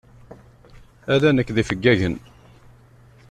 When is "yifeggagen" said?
1.59-2.15